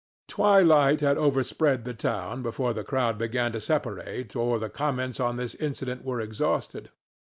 Twilight 0.27 1.01
had 1.01 1.19
overspread 1.19 1.85
the 1.85 1.93
town 1.93 2.41
before 2.41 2.73
the 2.73 2.83
crowd 2.83 3.19
began 3.19 3.51
to 3.51 3.61
separate 3.61 4.35
or 4.35 4.57
the 4.57 4.67
comments 4.67 5.19
on 5.19 5.35
this 5.35 5.53
incident 5.53 6.03
were 6.03 6.19
exhausted. 6.19 6.89